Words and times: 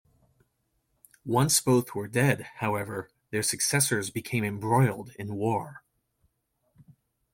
Once 1.27 1.61
both 1.61 1.93
were 1.93 2.07
dead, 2.07 2.47
however, 2.55 3.07
their 3.29 3.43
successors 3.43 4.09
became 4.09 4.43
embroiled 4.43 5.11
in 5.19 5.35
war. 5.35 5.83